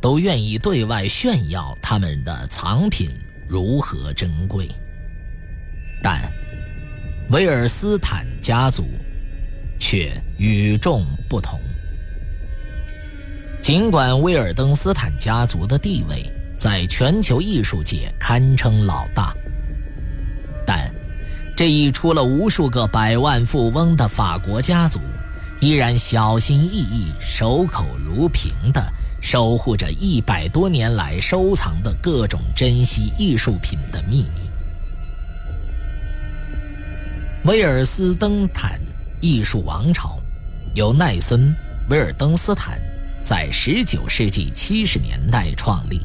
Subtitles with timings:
[0.00, 3.10] 都愿意对外炫耀他们的藏品
[3.46, 4.68] 如何珍贵，
[6.02, 6.20] 但
[7.30, 8.84] 维尔斯坦家族
[9.78, 11.60] 却与众不同。
[13.60, 16.24] 尽管威尔登斯坦家族的地位
[16.58, 19.34] 在全球艺术界堪称老大，
[20.66, 20.92] 但
[21.54, 24.98] 这一出了无数个百万富翁的法国家族。
[25.60, 28.82] 依然小心翼翼、守口如瓶地
[29.32, 34.50] 守护着一百多年来收藏的各种珍稀艺术品的秘密。
[37.44, 38.80] 威尔斯登坦
[39.20, 40.18] 艺术王朝
[40.74, 41.48] 由奈森·
[41.88, 42.82] 威尔登斯坦
[43.22, 46.00] 在19世纪70年代创立。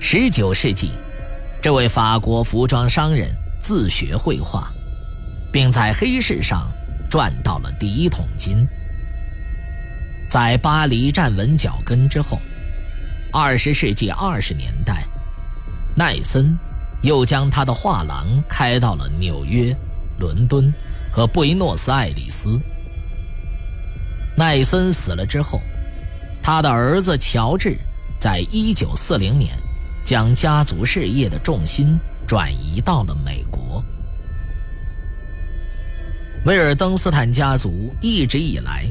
[0.00, 0.90] 19世纪，
[1.62, 4.72] 这位法国服装商人自学绘画，
[5.52, 6.68] 并在黑市上。
[7.08, 8.66] 赚到了第一桶金，
[10.34, 12.40] 在巴黎站稳脚跟之后，
[13.32, 15.06] 二十世纪二十年代，
[15.94, 16.58] 奈森
[17.02, 19.72] 又将他的画廊开到了纽约、
[20.18, 20.74] 伦敦
[21.12, 22.60] 和布宜诺斯艾利斯。
[24.36, 25.60] 奈森死了之后，
[26.42, 27.78] 他的儿子乔治
[28.18, 29.56] 在一九四零年
[30.04, 31.96] 将家族事业的重心
[32.26, 33.84] 转移到了美国。
[36.44, 38.84] 威尔登斯坦家族一直以来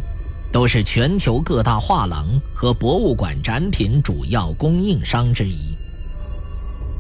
[0.54, 5.76] 都是全球各大画廊和博物馆展品主要供应商之一，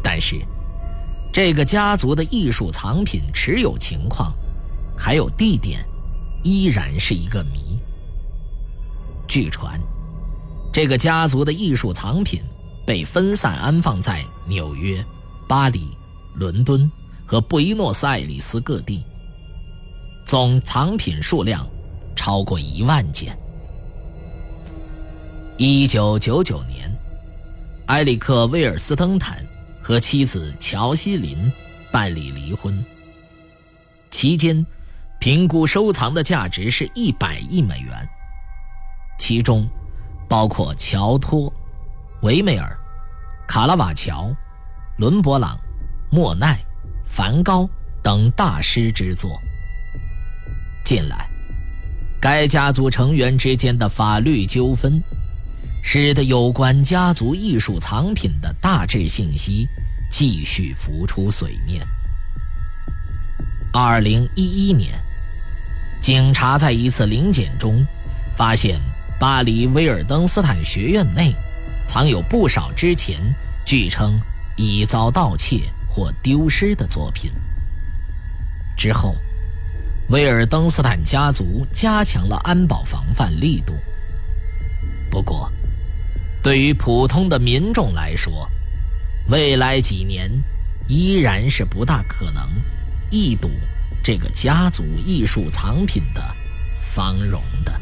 [0.01, 0.41] 但是
[1.31, 4.33] 这个家族的艺术藏品持有情况
[4.97, 5.85] 还有地点
[6.43, 7.79] 依然是一个谜。
[9.27, 9.79] 据传，
[10.73, 12.41] 这个家族的艺术藏品
[12.87, 15.05] 被分散安放在纽约、
[15.47, 15.95] 巴黎、
[16.33, 16.91] 伦敦
[17.23, 19.03] 和布宜诺斯艾利斯各地。
[20.25, 21.63] 总藏品数量
[22.15, 23.37] 超过一万件。
[25.57, 26.91] 一九九九年，
[27.85, 29.37] 埃里克·威尔斯登坦
[29.83, 31.51] 和妻子乔西琳
[31.91, 32.83] 办理离婚。
[34.09, 34.65] 期间，
[35.19, 38.09] 评估收藏的价值是一百亿美元，
[39.19, 39.67] 其中
[40.27, 41.53] 包括乔托、
[42.23, 42.75] 维梅尔、
[43.47, 44.35] 卡拉瓦乔、
[44.97, 45.55] 伦勃朗、
[46.09, 46.59] 莫奈、
[47.05, 47.69] 梵高
[48.01, 49.29] 等大师之作。
[50.83, 51.29] 近来，
[52.19, 55.01] 该家族成员之间的法律纠纷，
[55.83, 59.69] 使得有关家族艺术藏品的大致信息
[60.09, 61.85] 继续浮出水面。
[63.71, 64.93] 二零一一年，
[66.01, 67.85] 警察在一次临检中，
[68.35, 68.79] 发现
[69.19, 71.31] 巴黎威尔登斯坦学院内
[71.85, 73.19] 藏有不少之前
[73.63, 74.17] 据称
[74.55, 77.31] 已遭盗窃或丢失的作品。
[78.75, 79.13] 之后。
[80.09, 83.73] 威尔登斯坦家族加强了安保防范力度。
[85.09, 85.49] 不过，
[86.43, 88.49] 对于普通的民众来说，
[89.29, 90.29] 未来几年
[90.89, 92.49] 依然是不大可能
[93.09, 93.49] 一睹
[94.03, 96.21] 这个家族艺术藏品的
[96.75, 97.81] 芳容的。